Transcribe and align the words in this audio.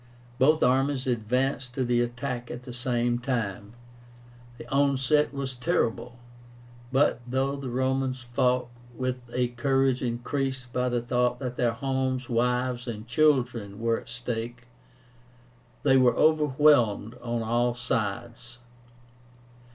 Both 0.39 0.63
armies 0.63 1.05
advanced 1.05 1.75
to 1.75 1.83
the 1.85 2.01
attack 2.01 2.49
at 2.49 2.63
the 2.63 2.73
same 2.73 3.19
time. 3.19 3.73
The 4.57 4.67
onset 4.71 5.31
was 5.31 5.53
terrible; 5.53 6.17
but 6.91 7.21
though 7.27 7.55
the 7.55 7.69
Romans 7.69 8.23
fought 8.23 8.69
with 8.97 9.21
a 9.31 9.49
courage 9.49 10.01
increased 10.01 10.73
by 10.73 10.89
the 10.89 11.03
thought 11.03 11.37
that 11.37 11.55
their 11.55 11.73
homes, 11.73 12.29
wives, 12.29 12.87
and 12.87 13.05
children 13.07 13.79
were 13.79 13.99
at 13.99 14.09
stake, 14.09 14.63
they 15.83 15.97
were 15.97 16.15
overwhelmed 16.17 17.13
on 17.21 17.43
all 17.43 17.75
sides. 17.75 18.57